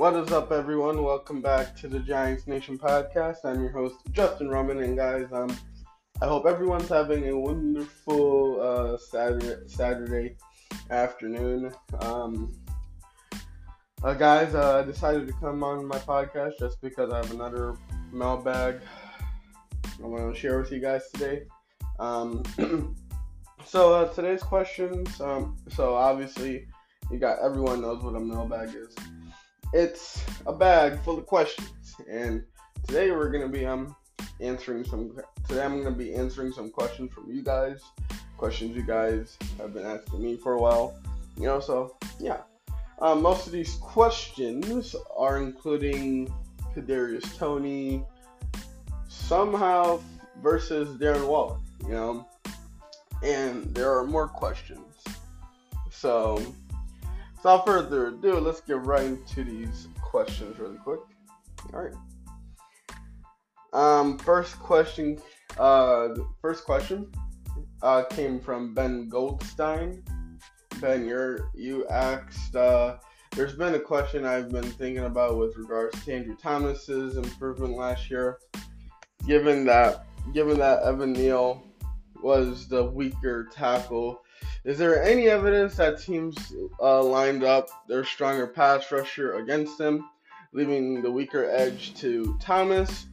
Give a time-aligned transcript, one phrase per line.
[0.00, 1.02] What is up, everyone?
[1.02, 3.44] Welcome back to the Giants Nation podcast.
[3.44, 5.54] I'm your host, Justin Roman, and guys, um,
[6.22, 10.36] I hope everyone's having a wonderful uh, Saturday Saturday
[10.90, 11.74] afternoon.
[12.00, 12.50] Um,
[14.02, 17.76] uh, guys, uh, I decided to come on my podcast just because I have another
[18.10, 18.80] mailbag
[20.02, 21.42] I want to share with you guys today.
[21.98, 22.42] Um,
[23.66, 25.20] so uh, today's questions.
[25.20, 26.68] Um, so obviously,
[27.10, 28.96] you got everyone knows what a mailbag is.
[29.72, 32.42] It's a bag full of questions, and
[32.88, 33.94] today we're gonna be um
[34.40, 35.16] answering some.
[35.46, 37.80] Today I'm gonna be answering some questions from you guys.
[38.36, 40.98] Questions you guys have been asking me for a while.
[41.36, 42.38] You know, so yeah.
[43.00, 46.34] Um, most of these questions are including
[46.74, 48.04] Kadarius Toney
[49.08, 50.00] somehow
[50.42, 51.58] versus Darren Waller.
[51.84, 52.28] You know,
[53.22, 54.80] and there are more questions.
[55.90, 56.42] So,
[57.42, 61.00] without further ado, let's get right into these questions really quick.
[61.72, 61.94] All right.
[63.72, 65.18] Um, first question.
[65.58, 66.08] Uh,
[66.40, 67.10] first question
[67.82, 70.02] uh, came from Ben Goldstein.
[70.80, 72.56] Ben, you're you asked.
[72.56, 72.96] Uh,
[73.36, 78.10] there's been a question I've been thinking about with regards to Andrew Thomas's improvement last
[78.10, 78.38] year.
[79.26, 81.62] Given that, given that Evan Neal
[82.22, 84.22] was the weaker tackle.
[84.64, 86.36] Is there any evidence that teams
[86.80, 90.04] uh, lined up their stronger pass rusher against him,
[90.52, 93.06] leaving the weaker edge to Thomas?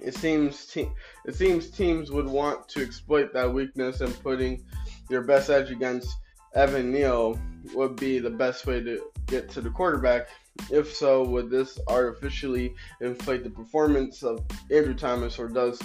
[0.00, 0.90] It seems te-
[1.26, 4.64] it seems teams would want to exploit that weakness and putting
[5.10, 6.16] your best edge against
[6.54, 7.38] Evan Neal
[7.74, 10.28] would be the best way to get to the quarterback.
[10.70, 15.78] If so, would this artificially inflate the performance of Andrew Thomas, or does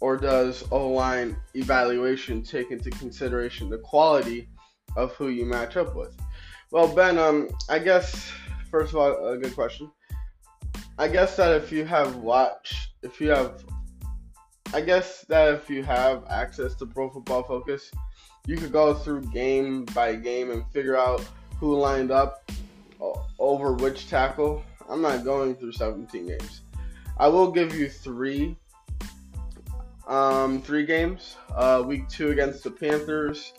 [0.00, 4.48] or does O line evaluation take into consideration the quality
[4.96, 6.16] of who you match up with?
[6.70, 8.32] Well, Ben, um, I guess
[8.70, 9.90] first of all, a good question.
[10.98, 13.64] I guess that if you have watched, if you have,
[14.72, 17.90] I guess that if you have access to Pro Football Focus,
[18.46, 21.24] you could go through game by game and figure out
[21.58, 22.50] who lined up
[23.38, 24.62] over which tackle.
[24.88, 26.60] I'm not going through 17 games.
[27.18, 28.56] I will give you three
[30.06, 31.36] um, three games.
[31.54, 33.52] Uh, week two against the Panthers.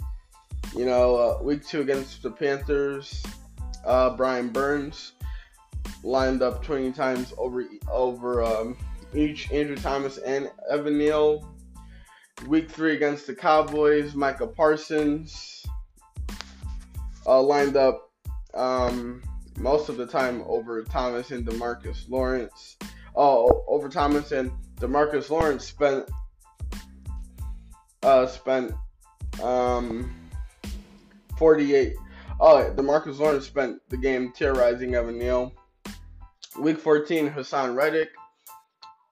[0.75, 3.23] You know, uh, week two against the Panthers.
[3.85, 5.13] Uh, Brian Burns
[6.03, 8.77] lined up 20 times over over um,
[9.13, 11.53] each Andrew Thomas and Evan Neal.
[12.45, 15.65] Week three against the Cowboys, Micah Parsons
[17.25, 18.11] uh, lined up
[18.53, 19.21] um,
[19.57, 22.77] most of the time over Thomas and DeMarcus Lawrence.
[23.15, 26.09] Oh, over Thomas and DeMarcus Lawrence spent
[28.07, 28.73] uh, spent
[29.43, 30.15] um,
[31.37, 31.93] 48.
[32.39, 35.53] Oh, DeMarcus Lawrence spent the game terrorizing Evan Neal.
[36.57, 38.09] Week 14, Haason Reddick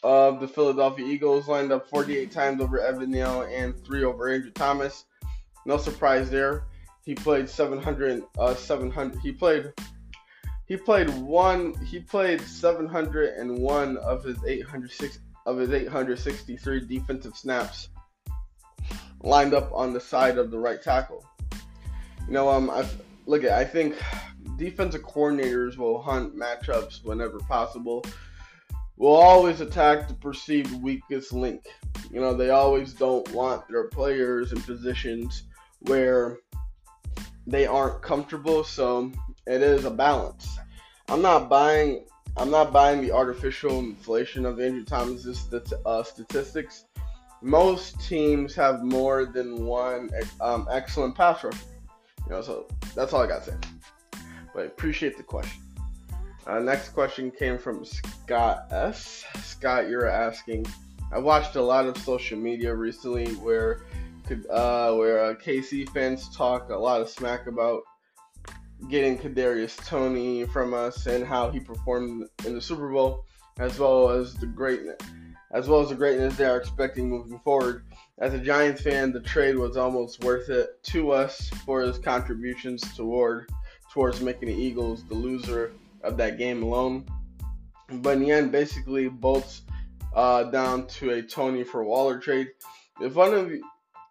[0.01, 4.51] of the Philadelphia Eagles lined up 48 times over Evan Neal and three over Andrew
[4.51, 5.03] Thomas.
[5.65, 6.63] No surprise there.
[7.03, 8.23] He played 700.
[8.39, 9.19] Uh, 700.
[9.19, 9.73] He played.
[10.67, 11.73] He played one.
[11.83, 17.89] He played 701 of his 806 of his 863 defensive snaps
[19.25, 21.25] lined up on the side of the right tackle.
[22.27, 22.85] You know, um, I
[23.25, 23.51] look at.
[23.51, 23.95] I think
[24.57, 28.05] defensive coordinators will hunt matchups whenever possible.
[28.97, 31.65] Will always attack the perceived weakest link.
[32.11, 35.43] You know, they always don't want their players in positions
[35.79, 36.37] where
[37.45, 38.63] they aren't comfortable.
[38.63, 39.11] So
[39.45, 40.57] it is a balance.
[41.09, 42.05] I'm not buying.
[42.37, 45.45] I'm not buying the artificial inflation of Andrew Thomas's
[45.85, 46.84] uh, statistics
[47.45, 50.09] most teams have more than one
[50.41, 51.57] um, excellent pass rusher.
[52.25, 53.57] You know, so that's all I got to say.
[54.53, 55.61] But appreciate the question.
[56.47, 59.25] Uh, next question came from Scott S.
[59.43, 60.65] Scott, you're asking.
[61.11, 63.83] I watched a lot of social media recently where
[64.49, 67.83] uh, where uh, KC fans talk a lot of smack about
[68.89, 73.25] getting Kadarius Toney from us and how he performed in the Super Bowl,
[73.59, 74.97] as well as the greatness
[75.55, 77.85] as well as the greatness they are expecting moving forward.
[78.19, 82.83] As a Giants fan, the trade was almost worth it to us for his contributions
[82.95, 83.49] toward
[83.89, 85.71] towards making the Eagles the loser
[86.03, 87.05] of that game alone.
[87.89, 89.61] But in the end, basically bolts
[90.13, 92.49] uh, down to a Toney for Waller trade.
[92.99, 93.49] If one of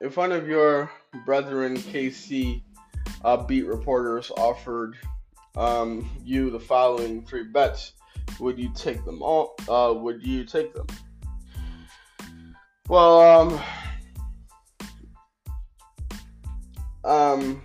[0.00, 0.90] if one of your
[1.26, 2.62] brethren KC
[3.22, 4.96] uh, beat reporters offered
[5.56, 7.92] um, you the following three bets,
[8.40, 9.56] would you take them all?
[9.68, 10.86] Uh, would you take them?
[12.88, 13.60] Well, um,
[17.04, 17.62] um,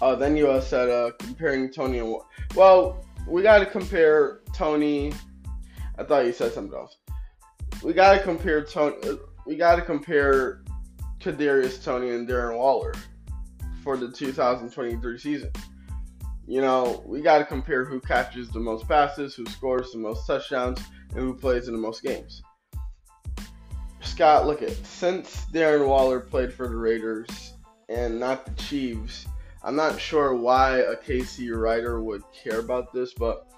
[0.00, 2.16] uh, then you uh, said uh, comparing Toney and
[2.56, 5.12] well, we got to compare Toney.
[5.98, 6.96] I thought you said something else.
[7.84, 8.96] We got to compare Toney.
[9.46, 10.64] We got to compare
[11.20, 12.94] Kadarius Toney and Darren Waller
[13.84, 15.50] for the 2023 season.
[16.46, 20.26] You know, we got to compare who catches the most passes, who scores the most
[20.26, 22.42] touchdowns, and who plays in the most games.
[24.22, 27.54] Look at since Darren Waller played for the Raiders
[27.88, 29.26] and not the Chiefs,
[29.64, 33.48] I'm not sure why a KC writer would care about this, but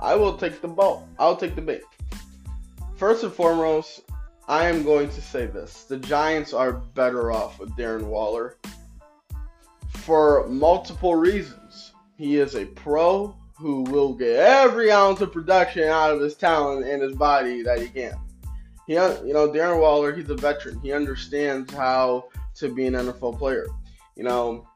[0.00, 1.06] I will take the ball.
[1.18, 1.82] I'll take the bait.
[2.96, 4.00] First and foremost,
[4.48, 5.84] I am going to say this.
[5.84, 8.56] The Giants are better off with Darren Waller
[9.90, 11.92] for multiple reasons.
[12.16, 16.86] He is a pro who will get every ounce of production out of his talent
[16.86, 18.18] and his body that he can.
[18.86, 20.80] He, you know, Darren Waller, he's a veteran.
[20.80, 23.66] He understands how to be an NFL player.
[24.16, 24.66] You know,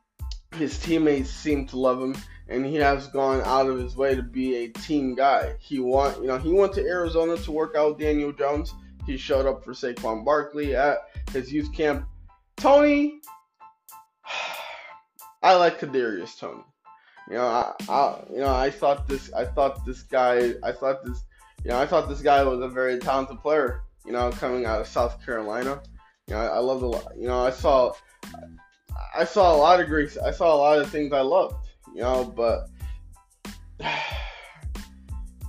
[0.55, 2.17] his teammates seem to love him,
[2.49, 5.55] and he has gone out of his way to be a team guy.
[5.58, 8.75] He want, you know, he went to Arizona to work out with Daniel Jones.
[9.06, 10.99] He showed up for Saquon Barkley at
[11.32, 12.06] his youth camp.
[12.56, 13.20] Toney,
[15.43, 16.64] I like Kadarius Toney.
[17.29, 21.05] You know, I, I, you know, I thought this, I thought this guy, I thought
[21.05, 21.25] this,
[21.64, 23.82] you know, I thought this guy was a very talented player.
[24.06, 25.82] You know, coming out of South Carolina.
[26.29, 27.12] You know, I, I loved a lot.
[27.17, 27.93] You know, I saw
[29.17, 30.17] I saw a lot of Greeks.
[30.19, 32.69] I saw a lot of things I loved, you know, but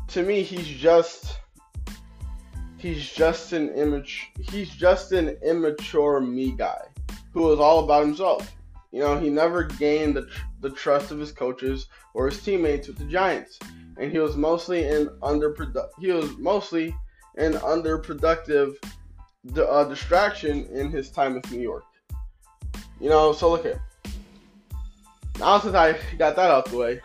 [0.08, 1.38] to me, he's just
[2.78, 4.32] he's just an image.
[4.40, 6.82] He's just an immature me guy
[7.34, 8.54] who is all about himself.
[8.92, 12.88] You know, he never gained the, tr- the trust of his coaches or his teammates
[12.88, 13.60] with the Giants,
[13.98, 15.90] and he was mostly in underproduct.
[16.00, 16.96] He was mostly
[17.38, 18.76] an underproductive
[19.58, 21.86] uh, distraction in his time with New York.
[23.00, 23.80] You know, so look at
[25.40, 27.02] now since I got that out the way.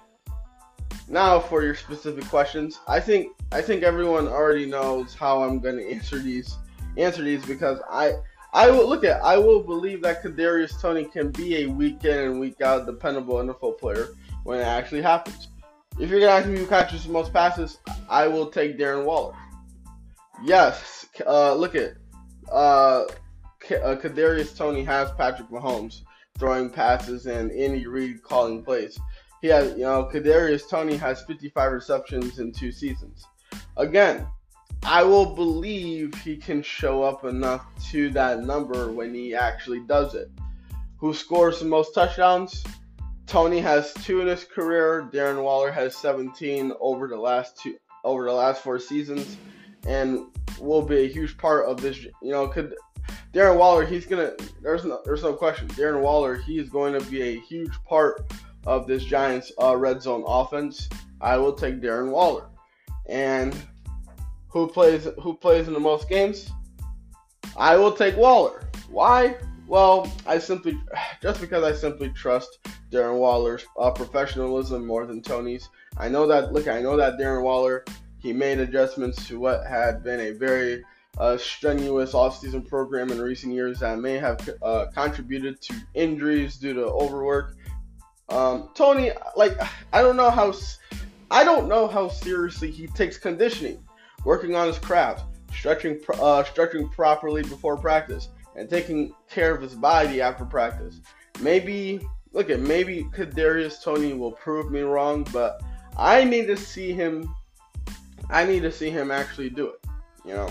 [1.08, 5.76] Now for your specific questions, I think I think everyone already knows how I'm going
[5.78, 6.56] to answer these
[6.96, 8.14] answer these because I
[8.54, 12.18] I will look at I will believe that Kadarius Toney can be a week in
[12.18, 14.08] and week out dependable NFL player
[14.44, 15.48] when it actually happens.
[16.00, 17.78] If you're gonna ask me who catches the most passes,
[18.08, 19.34] I will take Darren Waller.
[20.44, 21.94] Yes, uh, look at
[22.50, 23.06] uh, uh,
[23.60, 26.02] Kadarius Toney has Patrick Mahomes
[26.38, 28.98] throwing passes and Andy Reid calling plays.
[29.40, 33.24] He has, you know, Kadarius Toney has 55 receptions in two seasons.
[33.76, 34.26] Again,
[34.82, 40.14] I will believe he can show up enough to that number when he actually does
[40.14, 40.28] it.
[40.96, 42.64] Who scores the most touchdowns?
[43.26, 45.08] Toney has two in his career.
[45.12, 49.36] Darren Waller has 17 over the last two over the last four seasons,
[49.86, 50.26] and
[50.60, 52.02] will be a huge part of this.
[52.02, 52.74] You know, could
[53.32, 54.32] Darren Waller, he's gonna.
[54.60, 55.68] There's no, there's no question.
[55.68, 58.30] Darren Waller, he's going to be a huge part
[58.66, 60.88] of this Giants uh, red zone offense.
[61.20, 62.48] I will take Darren Waller.
[63.08, 63.56] And
[64.48, 66.50] who plays who plays in the most games?
[67.56, 68.68] I will take Waller.
[68.90, 69.36] Why?
[69.66, 70.78] Well, I simply
[71.22, 72.58] just because I simply trust
[72.90, 75.70] Darren Waller's uh, professionalism more than Toney's.
[75.96, 76.52] I know that.
[76.52, 77.84] Look, I know that Darren Waller
[78.22, 80.84] he made adjustments to what had been a very
[81.18, 86.72] uh, strenuous offseason program in recent years that may have uh, contributed to injuries due
[86.72, 87.56] to overwork.
[88.28, 89.60] Um, Toney, like,
[89.92, 90.54] I don't know how,
[91.30, 93.84] I don't know how seriously he takes conditioning,
[94.24, 99.74] working on his craft, stretching, uh, stretching properly before practice, and taking care of his
[99.74, 101.00] body after practice.
[101.40, 102.00] Maybe,
[102.32, 105.60] look at maybe Kadarius Toney will prove me wrong, but
[105.98, 107.34] I need to see him.
[108.30, 109.86] I need to see him actually do it.
[110.24, 110.48] You know.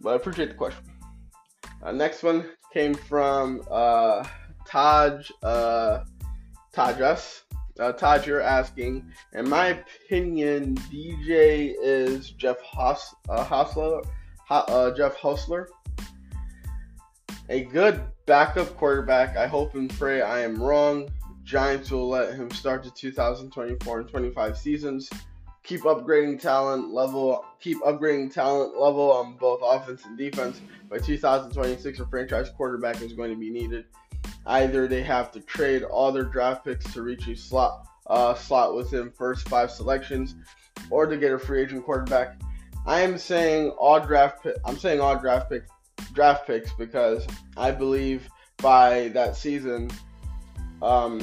[0.00, 0.84] But I appreciate the question.
[1.82, 4.26] Uh, next one came from uh,
[4.66, 6.04] Taj uh,
[6.74, 7.42] Tajas.
[7.78, 12.94] Uh, Taj, you're asking, in my opinion, DJ is Jeff uh,
[13.44, 14.06] Hosler,
[14.50, 15.66] uh, Jeff Hostetler.
[17.48, 19.36] A good backup quarterback.
[19.36, 21.08] I hope and pray I am wrong.
[21.44, 25.10] Giants will let him start the 2024 and 25 seasons
[25.66, 30.60] keep upgrading talent level, keep upgrading talent level on both offense and defense.
[30.88, 33.84] By 2026, a franchise quarterback is going to be needed.
[34.46, 38.76] Either they have to trade all their draft picks to reach a slot uh, slot
[38.76, 40.36] within first five selections,
[40.90, 42.40] or to get a free agent quarterback.
[42.86, 44.46] I am saying all draft.
[44.64, 45.64] I'm saying all draft pick
[46.12, 49.90] draft picks because I believe by that season.
[50.80, 51.20] Um,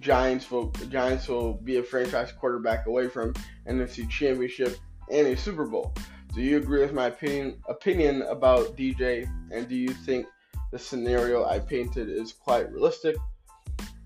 [0.00, 3.34] Giants will Giants will be a franchise quarterback away from
[3.68, 4.76] NFC Championship
[5.10, 5.94] and a Super Bowl.
[6.34, 10.26] Do you agree with my opinion opinion about DJ and do you think
[10.72, 13.16] the scenario I painted is quite realistic?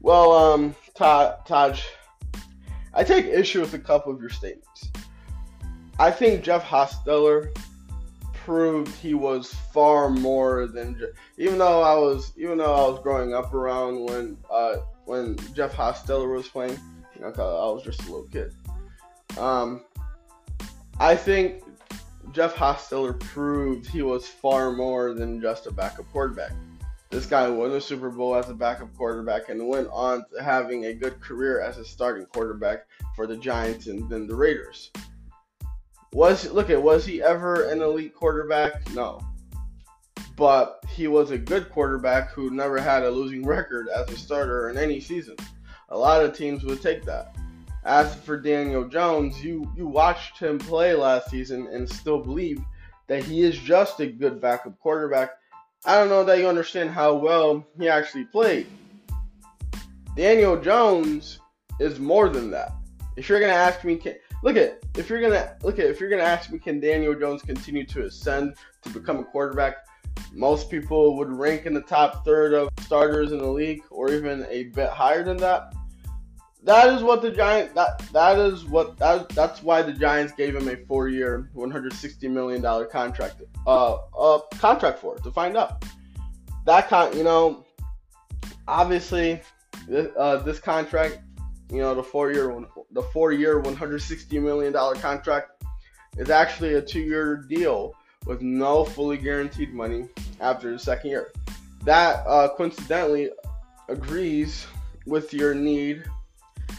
[0.00, 1.82] Well, um, Taj,
[2.92, 4.90] I take issue with a couple of your statements.
[5.98, 7.56] I think Jeff Hostetler
[8.32, 11.00] proved he was far more than
[11.38, 15.74] even though I was even though I was growing up around when uh, when Jeff
[15.74, 16.78] Hostetler was playing,
[17.14, 18.52] you know, I was just a little kid.
[19.38, 19.82] Um,
[20.98, 21.62] I think
[22.32, 26.52] Jeff Hostetler proved he was far more than just a backup quarterback.
[27.10, 30.86] This guy won a Super Bowl as a backup quarterback and went on to having
[30.86, 34.90] a good career as a starting quarterback for the Giants and then the Raiders.
[36.12, 38.88] Was look at was he ever an elite quarterback?
[38.92, 39.20] No.
[40.36, 44.70] But he was a good quarterback who never had a losing record as a starter
[44.70, 45.36] in any season.
[45.90, 47.36] A lot of teams would take that.
[47.84, 52.60] As for Daniel Jones, you you watched him play last season and still believe
[53.06, 55.32] that he is just a good backup quarterback
[55.86, 58.66] I don't know that you understand how well he actually played.
[60.16, 61.40] Daniel Jones
[61.78, 62.72] is more than that.
[63.16, 66.08] If you're gonna ask me, can, look at if you're gonna look at if you're
[66.08, 69.76] gonna ask me, can Daniel Jones continue to ascend to become a quarterback?
[70.34, 74.44] Most people would rank in the top third of starters in the league, or even
[74.50, 75.74] a bit higher than that.
[76.64, 80.56] That is what the Giants that that is what that that's why the Giants gave
[80.56, 85.84] him a four-year, 160 million dollar contract uh uh contract for to find out.
[86.64, 87.66] That con you know
[88.66, 89.40] obviously
[89.86, 91.18] this, uh, this contract
[91.70, 95.64] you know the four-year one, the four-year 160 million dollar contract
[96.16, 97.94] is actually a two-year deal
[98.26, 100.08] with no fully guaranteed money
[100.40, 101.32] after the second year.
[101.84, 103.30] That uh, coincidentally
[103.88, 104.66] agrees
[105.06, 106.04] with your need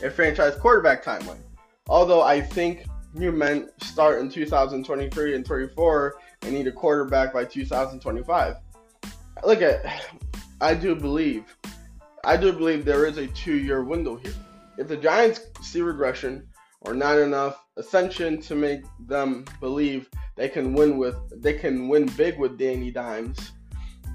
[0.03, 1.41] a franchise quarterback timeline.
[1.87, 7.45] Although I think you meant start in 2023 and 24 and need a quarterback by
[7.45, 8.55] 2025.
[9.45, 9.85] Look at,
[10.61, 11.55] I do believe,
[12.23, 14.33] I do believe there is a two-year window here.
[14.77, 16.47] If the Giants see regression
[16.81, 22.05] or not enough ascension to make them believe they can win with, they can win
[22.17, 23.51] big with Danny Dimes,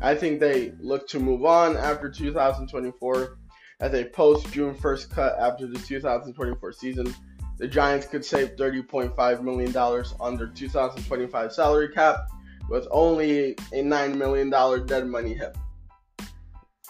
[0.02, 3.38] I think they look to move on after 2024
[3.80, 7.14] as a post June 1st cut after the 2024 season.
[7.58, 12.28] The Giants could save $30.5 million on their 2025 salary cap
[12.70, 15.54] with only a $9 million dead money hit.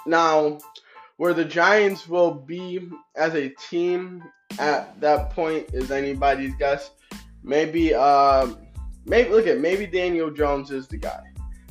[0.06, 0.58] Now,
[1.16, 4.22] where the Giants will be as a team
[4.60, 6.90] at that point is anybody's guess.
[7.42, 8.46] Maybe, uh,
[9.10, 11.20] maybe look at maybe Daniel Jones is the guy.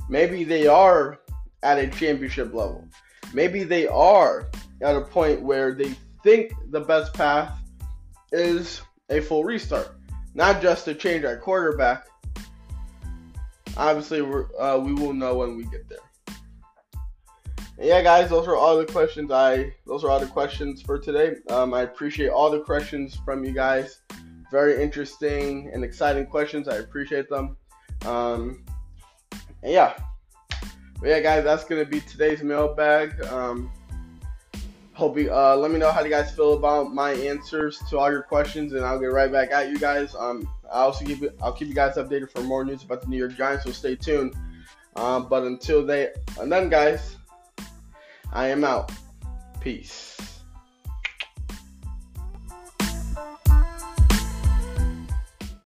[0.09, 1.19] Maybe they are
[1.63, 2.85] at a championship level.
[3.33, 4.49] Maybe they are
[4.81, 7.57] at a point where they think the best path
[8.33, 9.95] is a full restart,
[10.33, 12.07] not just to change our quarterback.
[13.77, 14.19] Obviously,
[14.59, 15.99] uh, we will know when we get there.
[17.77, 19.73] And yeah, guys, those are all the questions I.
[19.85, 21.35] Those are all the questions for today.
[21.49, 24.01] Um, I appreciate all the questions from you guys.
[24.51, 26.67] Very interesting and exciting questions.
[26.67, 27.55] I appreciate them.
[28.05, 28.63] Um,
[29.63, 29.97] yeah,
[30.99, 33.21] but yeah, guys, that's gonna be today's mailbag.
[33.25, 33.71] Um,
[34.99, 38.11] Hope you uh, let me know how you guys feel about my answers to all
[38.11, 40.13] your questions, and I'll get right back at you guys.
[40.13, 43.15] Um, I also keep I'll keep you guys updated for more news about the New
[43.15, 44.35] York Giants, so stay tuned.
[44.97, 47.15] Um, but until they and then, guys,
[48.33, 48.91] I am out.
[49.61, 50.17] Peace.